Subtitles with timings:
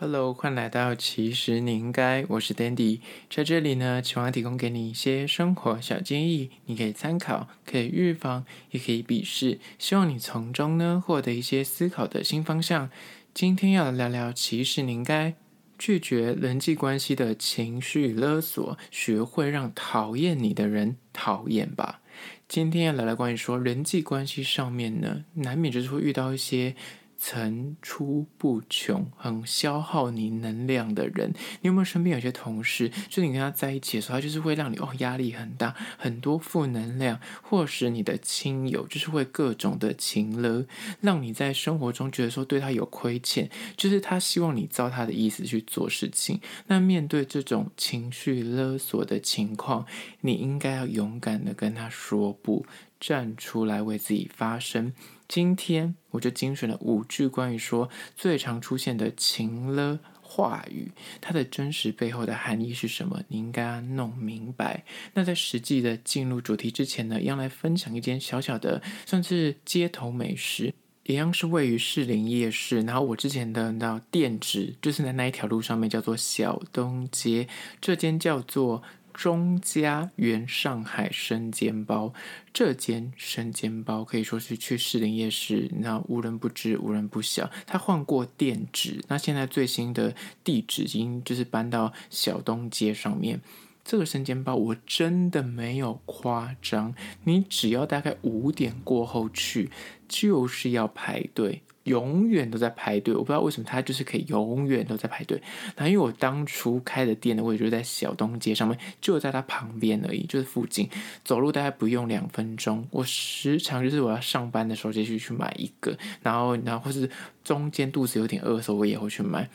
[0.00, 12.88] Hello，欢迎来到其实你应该，我是 Dandy，在这里呢，希望提供给你一些生活小建议，你可以参考，可以预防，也可以鄙视，希望你从中呢获得一些思考的新方向。
[13.34, 15.34] 今天要来聊聊，其实你应该
[15.76, 22.00] 拒绝人际关系的情绪勒索，学会让讨厌你的人讨厌吧。
[22.46, 26.76] 今天要来聊关于说人际关系上面呢，难免就是会遇到一些。
[27.20, 40.64] 层出不穷，很消耗你能量的人，你有没有身边有些同事，就你跟他在一起的时候，他就是会让你哦压力很大，很多负能量，或是你的亲友，就是会各种的情勒，
[41.00, 46.40] 让你在生活中觉得说对他有亏欠，就是他希望你照他的意思去做事情。
[46.68, 49.84] 那面对这种情绪勒索的情况，
[50.20, 52.64] 你应该要勇敢的跟他说不，
[53.00, 54.94] 站出来为自己发声。
[55.28, 63.22] 今天我就精选了五句关于说最常出现的情了话语，它的真实背后的含义是什么？
[63.28, 64.84] 你应该弄明白。
[65.12, 70.72] 那在实际的进入主题之前呢，要来分享一间小小的算是街头美食，
[71.04, 72.80] 一样是位于士林夜市。
[72.82, 77.46] 然后我之前的那店址就是在那一条路上面，叫做小东街。
[77.80, 78.82] 这间叫做。
[79.18, 82.14] 中家原上海生煎包，
[82.52, 87.50] 这间生煎包可以说是去士林夜市，那无人不知，无人不晓。
[87.66, 93.40] 他换过店址，那现在最新的地址已经就是搬到小东街上面。
[93.84, 99.68] 这个生煎包我真的没有夸张，你只要大概五点过后去，
[100.06, 101.62] 就是要排队。
[101.88, 105.42] 永远都在排队，我不知道为什么他就是可以永远都在排队。
[105.76, 110.88] 那因为我当初开的店的位置就在小东街上面，就在他旁边而已，就是附近，
[111.24, 112.86] 走路大概不用两分钟。
[112.90, 117.10] 我时常就是我要上班的时候就去去买一个，然后然后或是
[117.42, 119.48] 中间肚子有点饿的时候，我也会去买。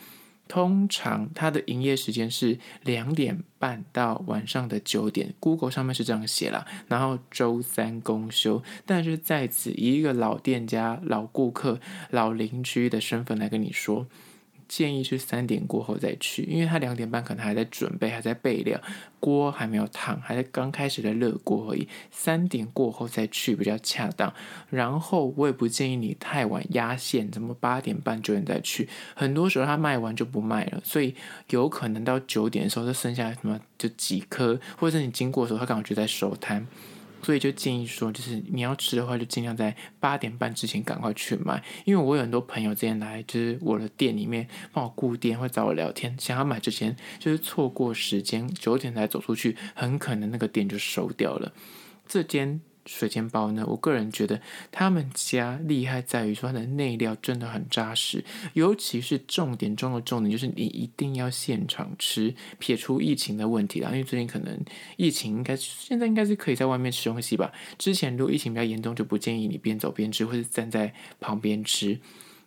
[0.46, 6.66] 通常它的营业时间是两点半到晚上的九点，Google 上面是这样写了。
[6.88, 14.06] 然后周三公休，但是在此以一个老店家、老顾客、老邻居的身份来跟你说。
[14.68, 18.80] 建议是三点过后再去，因为他两点半可能还在准备，还在备料，
[19.20, 21.88] 锅还没有烫，还在刚开始的热锅而已。
[22.10, 24.32] 三点过后再去比较恰当。
[24.70, 28.88] 然后我也不建议你太晚压线，怎么八点半九点再去？
[29.14, 31.14] 很多时候他卖完就不卖了，所以
[31.50, 36.66] 有可能到九点的时候就剩下什么就几颗，或者是你经过的时候他刚好就在收摊。
[37.24, 41.60] 所以就建议说，就是你要吃的话，就尽量在八点半之前赶快去买。
[41.84, 51.52] 因为我有很多朋友之前来，就是我的店里面帮我顾店，会找我聊天，想要买之前就是错过时间，九点才走出去，很可能那个店就收掉了。
[52.06, 52.60] 这间。
[52.86, 54.40] 水煎包呢，我个人觉得
[54.70, 64.58] 他们家厉害在于说它的内料真的很扎实，尤其是重点中的重点就是你一定要现场吃，撇除疫情的问题啦，因为最近可能
[64.96, 67.50] 疫情应该现在应该是可以在外面吃东西吧。
[67.78, 71.98] 之前如果疫情比较严重，就不建议你边走边吃，或是站在旁边吃。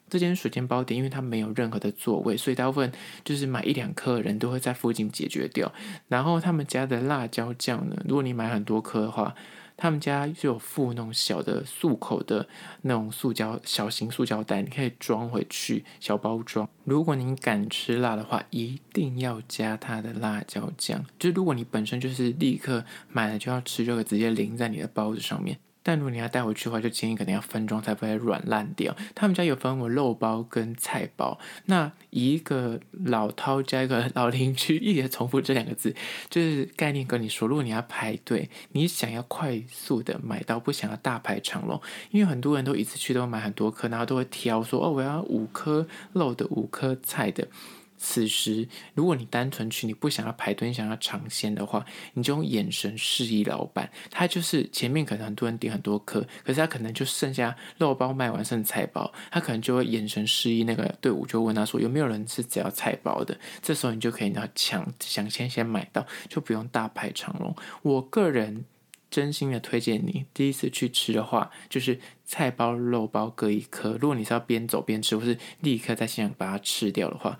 [0.09, 2.92] 这间水煎包店，因为它没有任何的座位，所以大部分
[3.25, 5.74] 就是买一两颗的人都会在附近解决掉。
[6.08, 9.36] 然后他们家的辣椒酱呢，如果你买很多颗的话。
[9.77, 12.47] 他们家就有附那种小的漱口的
[12.81, 16.67] 那种塑胶小型塑胶袋，你可以装回去小包装。
[16.83, 21.05] 如果你敢吃辣的话，一定要加它的辣椒酱。
[21.19, 25.59] 就如果你本身就是立刻买了就要吃，就会直接淋在你的包子上面。
[25.88, 28.94] 但如果你要带回去的话，就建议可能要分装，才不会软烂掉。
[29.16, 31.40] 他们家有分为肉包跟菜包。
[31.68, 35.96] 那一个老饕加一个老邻居一直重复这两个字，
[36.30, 41.81] 就是概念跟你说，如果你要排队，你想要快速的买到，不想要大排长龙，
[42.12, 47.48] 因为很多人都一次去都买很多颗，然后都会挑说哦，我要五颗肉的，五颗菜的。
[47.97, 63.38] 此时，如果你单纯去，你不想要排队，你想要尝鲜的话，你就用眼神示意老板，他就是前面可能很多人点很多颗，可是他可能就剩下肉包卖完剩菜包，他可能就会眼神示意那个队伍，就问他说有没有人是只要菜包的？
[63.62, 67.56] 这时候你就可以要抢，想先先买到，就不用大排长龙。
[67.81, 68.66] 我个人
[69.10, 73.98] 真心的推荐你，第一次去吃的话，就是菜包、肉包各一颗。
[74.00, 77.39] 如果你是要边走边吃，或是立刻在现场把它吃掉的话。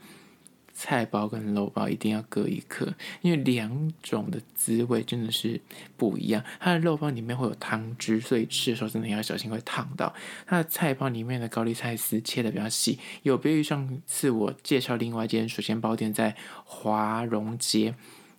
[0.80, 2.94] 菜包跟肉包一定要各一颗，
[3.24, 5.60] 因为两种的滋味真的是
[5.98, 6.44] 不一样。
[6.60, 10.14] 它的肉包里面会有汤汁，所以吃的时候真的要小心会烫到。
[10.46, 17.96] 它的菜包里面的高丽菜丝切的比较细，有别于上次我介绍另外一间水煎包店在华荣街。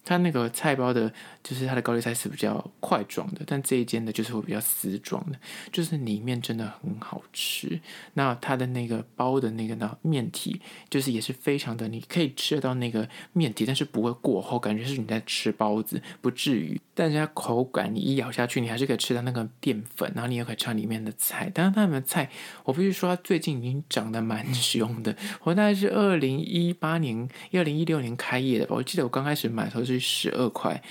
[0.08, 1.12] 它那个菜包的，
[1.44, 5.38] 就是它的高丽菜是比较块状的，但这一间的就是会比较丝状的，
[5.70, 7.78] 就是里面真的很好吃。
[8.14, 16.80] 那它的那个包的那个呢面体，就是也是非常的，你可以吃得到那个面体，但是不会过厚，感觉是你在吃包子，不至于。
[16.94, 21.52] 但是它口感，你一咬下去，你还是可以吃到那个淀粉，然后你也可以吃到里面的菜。
[21.54, 22.30] 但是他们的菜，
[22.64, 25.14] 我必须说，它最近已经长得蛮凶的。
[25.42, 29.97] 我大概是二零一八年、二零一六年开业的吧，我记得我刚开始买的时候是。
[29.98, 30.82] 十二块，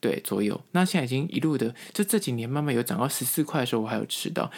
[0.00, 0.60] 对左右。
[0.72, 4.50] 那现在已经一路的，就这几年慢慢有涨到十四块的时候，我还有吃到。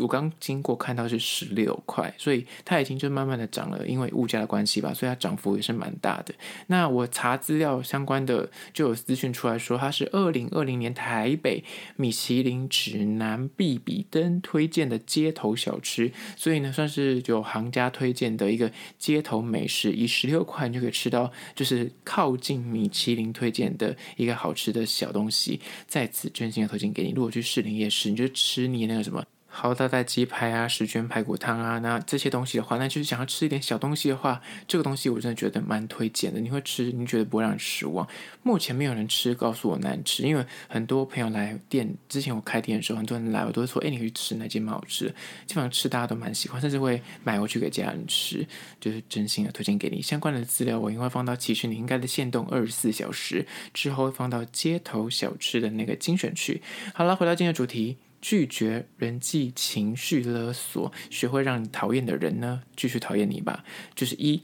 [0.00, 6.34] 我刚经过看到是十六块，所以它已经就慢慢的涨了，因为物价的关系吧，所以它涨幅也是蛮大的。
[6.68, 11.62] 那我查资料相关的就有资讯出来说，它是二零二零年台北
[11.96, 27.10] 米其林指南必比登推荐的街头小吃，所以呢算是有行家推荐的一个街头美食，以十六块你就可以吃到，就是靠近米其林推荐的一个好吃的小东西，在此真心的推荐给你。
[27.10, 29.24] 如果去士林夜市，你就吃你那个什么。
[29.52, 36.38] 好大袋鸡排啊，十全排骨汤啊，那这些东西的话，那就是想要吃一点小东西的话，这个东西我真的觉得蛮推荐的。
[36.40, 38.06] 你会吃，你觉得不会让你失望。
[38.44, 45.10] 目前没有人吃告诉我难吃，因为很多朋友来店之前，我开店的时候，很多人来我都会说，哎，你去吃那间蛮好吃的。
[45.46, 48.46] 基本上吃大家都蛮喜欢，甚至会买回去给家人吃，
[48.80, 50.00] 就是真心的推荐给你。
[50.00, 53.44] 相关的资料我应该放到其实你应该的限动二十四小时
[53.74, 56.62] 之后，放到街头小吃的那个精选区。
[56.94, 57.98] 好了，回到今天主题。
[58.20, 63.64] 拒绝人际情绪勒索，学会让你讨厌的人呢，继续讨厌你吧。
[63.94, 64.42] 就是一，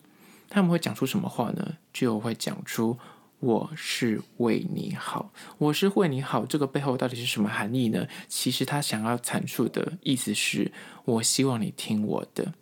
[0.48, 1.76] 他们会讲出什么话呢？
[1.92, 2.98] 就会讲出
[3.40, 8.06] “我是为你好”，“我是为你好”这个背后到底是什么含义呢？
[8.28, 10.72] 其实他想要阐述的意思是
[11.04, 12.54] 我希望你听我的，“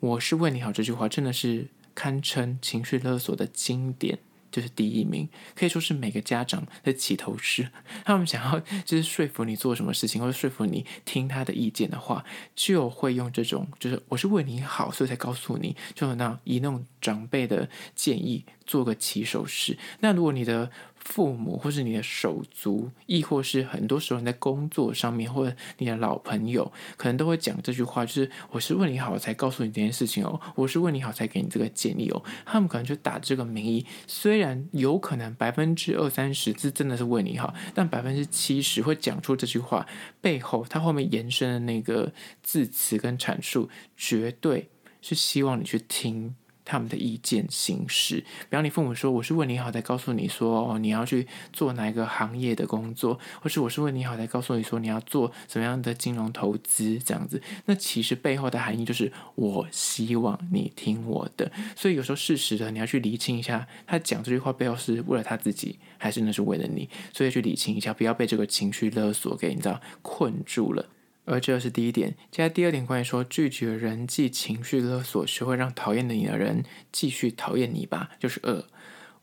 [0.00, 4.18] 我是为你好”这句话真的是堪称情绪勒索的经典。
[4.52, 7.68] 就是第一名，可以说是每个家长的起头式。
[8.04, 19.76] 他们想要就是说服你做什么事情，或者说服你听他的意见的话，就会用这种，就是我是为你好，所以才告诉你，就那以那种长辈的建议做个起手式。
[20.00, 20.70] 那如果你的
[21.04, 32.22] 父母，或是你的手足，亦或是很多时候你在工作上面，或者你的老朋友，可能都会讲这句话，就是我是为你好才告诉你这件事情哦，我是为你好才给你这个建议哦。
[32.46, 39.86] 他们可能就打这个名义，虽然有可能百分之二三十这真的是为你好，但百分之七十会讲出这句话
[40.20, 42.12] 背后，他后面延伸的那个
[42.42, 44.70] 字词跟阐述，绝对
[45.00, 46.36] 是希望你去听。
[46.64, 48.16] 他们的意见行事，
[48.48, 57.42] 比方你父母说我是为你好，才告诉你说哦，你要去做哪一个行业的工作，或是我是为你好，才告诉你说你要做什么样的金融投资这样子。
[57.66, 61.50] 那其实背后的含义就是我希望你听我的。
[61.74, 66.88] 所以有时候适时的你要去理清一下，他讲这句话背后是为了他自己，还是那是为了你？
[67.12, 70.86] 所以去理清一下，不要被这个情绪勒索给你知道困住了。
[71.24, 78.10] 而这是第一点，接下来第二点，关于说拒绝人际情绪勒索，学会让讨厌的你的人继续讨厌你吧。
[78.18, 78.64] 就是二，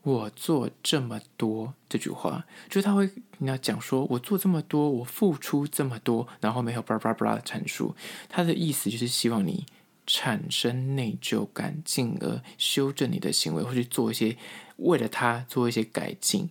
[0.02, 7.94] 我做这么多这句话，就是他会你要讲说，我做这么多，我付出这么多，然后没有巴拉巴拉巴拉的阐述，
[8.30, 9.66] 他的意思就是希望你
[10.06, 14.38] 产生内疚感，进而修正你的行为，或去做一些
[14.76, 16.48] 为了他做一些改进。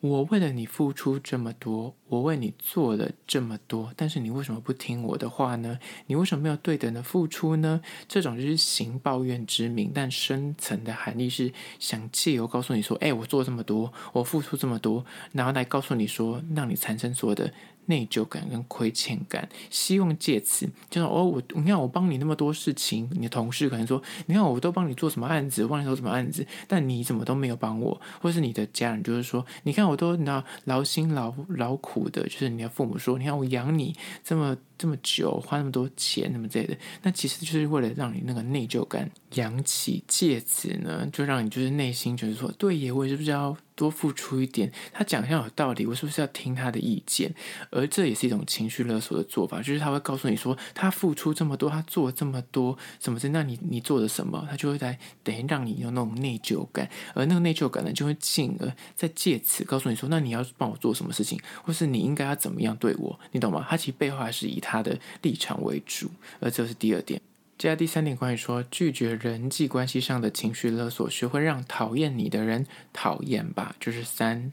[0.00, 5.76] 我为了你付出这么多，我为你做了这么多，但是你为什么不听我的话呢？
[6.06, 7.80] 你为什么没有对等的付出呢？
[8.06, 17.52] 这种就是行抱怨之名，但深层的含义是想借由告诉你说：“哎，我做这么多，我付出这么多，然后来告诉你说，让你产生所有的。”
[17.88, 43.56] 内疚感跟亏欠感，希望借此就是哦，我你看我帮你那么多事情，你的同事可能说，你看我都帮你做什么案子，帮你做什么案子，但你怎么都没有帮我，或是你的家人就是说，你看我都你知道劳心劳劳苦的，就是你的父母说，你看我养你这么这么久，花那么多钱，那么之类的，那其实就是为了让你那个内疚感扬起，借此呢，就让你就是内心就是说，对耶，我也是不是要。
[43.78, 47.32] 多付出一点，他讲一下有道理，我是不是要听他的意见？
[47.70, 54.44] 而这也是一种情绪勒索的做法，就是他会告诉你说，他付出这么多，他做了这么多，什么的，那你你做了什么？
[54.50, 63.64] 他就会在等于让你有那种内疚感，而那个内疚感呢，就会进而再借此告诉你说，那你要帮我做什么事情，或是你应该要怎么样对我，你懂吗？
[63.68, 67.20] 他其实背后还是以他的立场为主，而这是第二点。
[67.58, 73.74] 接下来第三点，关于说拒绝人际关系上的情绪勒索，学会让讨厌你的人讨厌吧。
[73.80, 74.52] 就是三，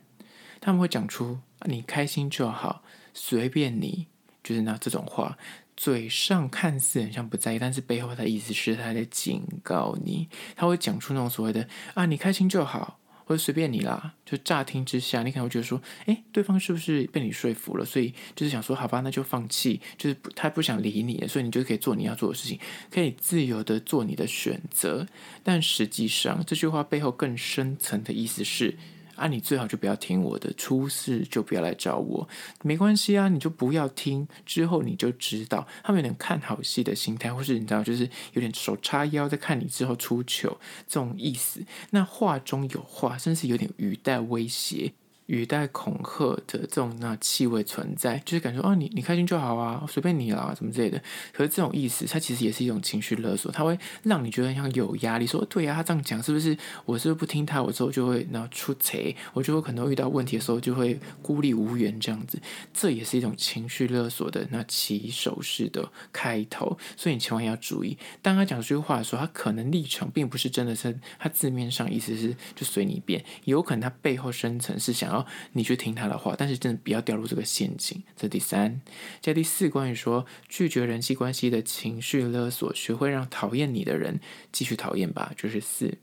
[0.60, 2.82] 他们会讲出你开心就好，
[3.14, 4.08] 随便你，
[4.44, 5.38] 就是那这种话，
[5.78, 10.28] 嘴上看似很像不在意，但是背后的意思是他在警告你。
[10.56, 14.14] 他会讲出那种所谓的啊，你开心就好，或者随便你啦。
[14.26, 17.84] 就乍听之下，你可能会觉得说，诶，对方是不是被你说服了？
[17.84, 22.58] 所以就是想说，好吧，那就放弃，就是他不想理你，所以你就可以做你要做的事情，
[22.90, 25.06] 可以自由的做你的选择。
[25.44, 28.78] 但实际上，这句话背后更深层的意思是。
[29.16, 32.28] 啊，你最好就不要听我的，出事就不要来找我，
[32.64, 40.58] 没关系啊，你就不要听，之后你就知道，他们有点看好戏的心态，或是你知道，就是有点手叉腰在看你之后出糗
[40.88, 41.64] 这种意思。
[41.92, 44.94] 那话中有话，甚至有点语带威胁。
[45.28, 51.02] 语带恐吓的这种那气味存在，就是感觉哦，你你开心就好啊，随便你啦，什么之类的。
[51.34, 55.26] 可是这种意思，它其实也是一种情绪勒索，它会让你觉得像有压力。
[55.26, 56.56] 说对呀、他这样讲是不是？
[56.86, 62.40] 我是不是不听他，我之后就会那出贼，我就会可能遇到问题的时候就会孤立无援这样子。
[62.72, 67.98] 这也是一种情绪勒索的那起手式的开头，所以你千万要注意。
[68.22, 75.15] 当他讲这句话的时候，他可能立场并不是真的是他字面上意思是就随你便，有可能他背后深层是想要。
[75.16, 78.04] 然后你去听他的话，但是真的不要掉入这个陷阱。
[78.18, 78.82] 这第三，
[79.22, 84.20] 在第四，关于说拒绝人际关系的情绪勒索，学会让讨厌你的人
[84.52, 85.32] 继续讨厌吧。
[85.38, 86.00] 就是四，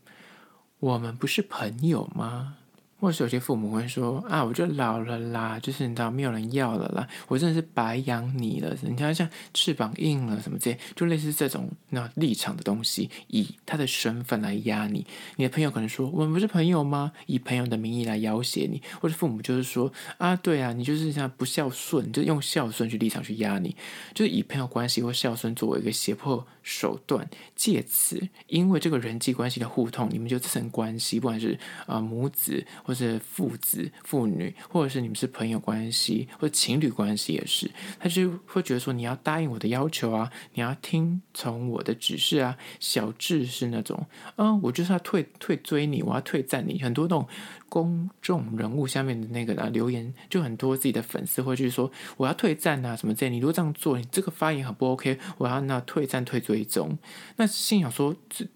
[0.79, 2.57] 我们不是朋友吗？
[3.03, 8.77] 或是有些父母会说啊，我就老了啦，就是你知道没有人要了啦，我真的是白养你了。
[8.83, 15.05] 你看像翅膀硬了什么这些，就类似这种那立场的东西，以他的身份来压你。
[15.35, 17.11] 你的朋友可能说我们不是朋友吗？
[17.27, 23.75] 以朋友的名义来要挟你，或者父母就是说啊，对啊，你就是像不孝顺，就用孝顺去立场去压你，
[24.15, 42.57] 就是以朋友关系或孝顺作为一个胁迫手段，借此因为这个人际关系的互通，你们就这层关系，不管是啊、母子或者父子、父女，或者是你们是朋友关系或者情侣关系也是，他就会觉得说你要答应我的要求啊，你要听从我的指示啊。
[42.81, 44.07] 小智是那种，
[44.37, 47.27] 啊，我就是要退退追你，我要退赞你，很多那种。
[47.73, 53.31] 公众人物下面的那个啊留言，就很多自己的粉丝会去说，我要退战啊什么之类。
[53.31, 56.99] 你如果这样做，你这个发言很不 OK，我要那退战退追踪。
[57.37, 58.15] 那心想说，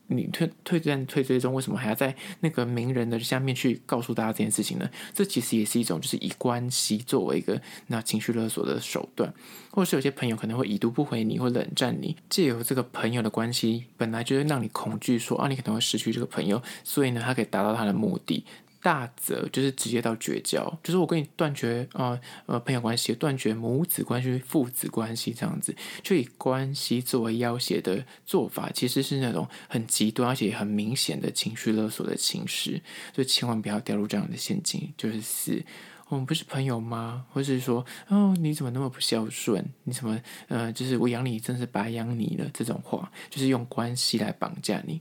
[0.09, 4.87] 你退退战退追踪，为什么还要在那个名人的下面去告诉大家这件事情呢？
[5.15, 9.33] 这其实也是一种，就是以关系作为一个那情绪勒索的手段，
[9.71, 18.45] 或者是有些朋友可能会已读不回你，或冷战你，借由这个朋友的关系，本来就会让你恐惧说啊，你可能会失去这个朋友，所以呢，他可以达到他的目的。
[18.87, 22.17] 大则就是直接到绝交，就是我跟你断绝啊
[22.47, 25.75] 呃，朋友关系，断绝母子关系、父子关系这样子，
[26.05, 32.81] 就以关系作为要挟的做法，其实是那种很极端而且很明显的情绪勒索的情绪，
[33.13, 34.95] 就千万不要掉入这样的陷阱。
[34.97, 35.61] 就是四，
[36.07, 37.27] 我们不是朋友吗？
[37.33, 39.69] 或是说哦，你怎么那么不孝顺？
[39.83, 42.49] 你怎么呃，就是我养你真是白养你了？
[42.55, 45.01] 这种话就是用关系来绑架你。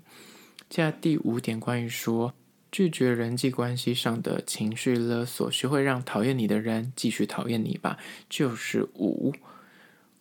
[0.69, 2.33] 接下来第五点，关于说。
[2.75, 7.97] 拒绝人际关系上的情绪勒索，学会让讨厌你的人继续讨厌你吧。
[8.29, 9.33] 就是五，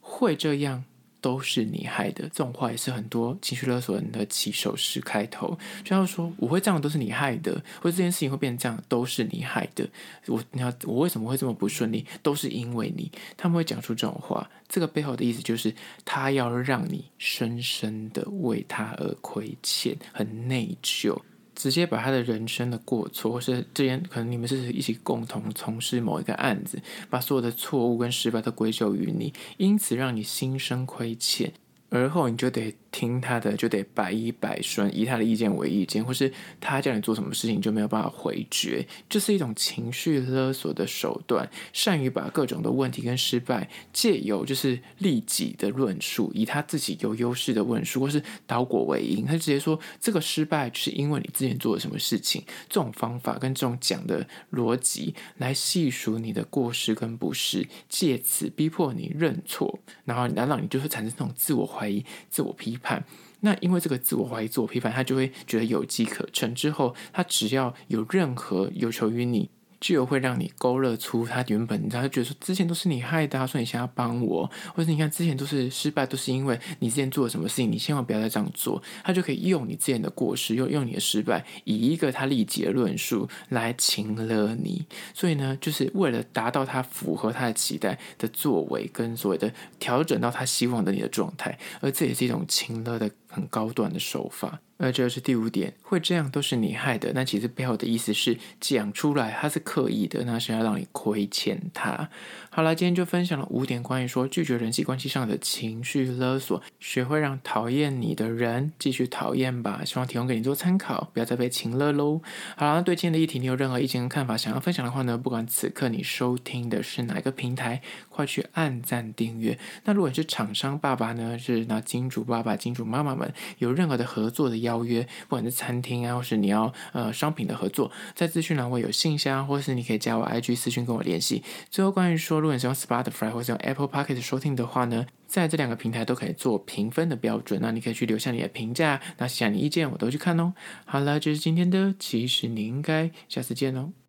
[0.00, 0.84] 会这样
[1.20, 2.28] 都是你害的。
[2.28, 9.84] 这种话也是很多情绪勒索人的起手式开头，就要说我会这样都是你害的，或者这件事情会变成这样都是你害的。
[10.28, 13.10] 我你要我为什么会这么不顺利，都是因为你。
[13.36, 21.20] 他们会讲出这种话，这个背后的意思就是他要让你深深的为他而亏欠，很内疚。
[21.54, 31.52] 直接把他的人生的过错，或是之前可能你们是一起共同从事某一个案子，把所有的错误跟失败都归咎于你，因此让你心生亏欠，
[31.90, 32.74] 而后你就得。
[32.94, 41.50] 听他的就得百依百顺，以他的意见为意见，或是他叫你做什么事情就没有办法回绝，这是一种情绪勒索的手段。
[41.72, 52.44] 善于把各种的问题跟失败借由就是利己的论述，以他自己有优势的论述，或是倒果为因，他直接说这个失败是因为你之前做了什么事情。
[52.68, 62.78] 这种方法跟这种讲的逻辑来细数你的过失跟不是，借此逼迫你认错，然后难让你就会产生这种自我怀疑、自我批。
[62.84, 63.02] 判
[63.40, 66.54] 那因为这个自我怀疑、自我批判，他就会觉得有机可乘。
[66.54, 69.50] 之后，他只要有任何有求于你。
[69.92, 78.82] 就会让你勾勒出他原本，他觉得说之前都是你害的，所以你想要帮我，或者你看之前都是失败，都是因为你之前做了什么事情，你千万不要再这样做。
[79.02, 84.86] 他就可以用你之前的过失，用用你的失败，以一个他利己的论述来情勒你。
[85.12, 94.60] 所以呢，就是为了达到他符合他的期待的作为，跟所谓的调整到他希望的你的状态，而这也是一种情勒的很高端的手法。
[94.76, 97.12] 而这是第五点，会这样都是你害的。
[97.14, 102.08] 那其实背后的意思是讲出来他是刻意的，那是要让你亏欠他。
[102.50, 109.82] 好了，今天就分享了五点关于说拒绝人际关系上的情绪勒索，学会让讨厌你的人继续讨厌吧。
[109.84, 112.20] 希望提供给你做参考，不要再被情勒喽。
[112.56, 119.56] 好了，那对今天的议题你有任何意见跟看法想要分享的话呢，不管此刻你收听的是哪个平台，快去按赞订阅。
[119.84, 123.23] 那如果你是厂商爸爸呢，是那金主爸爸、金主妈妈们
[123.58, 131.42] 有任何的合作的邀约，不管是餐厅啊，或是你要呃商品的合作，在资讯栏会有信箱，或是你可以加我 IG 私讯跟我联系。
[131.70, 140.54] 最后，关于说，如果你是用 Spotify 或是用 Apple Podcast 收听的话呢，在这两个平台都可以做评分的标准，那你可以去留下你的评价，那写下你意见，我都去看哦。
[140.84, 144.03] 好了，这是今天的，其实你应该下次见哦。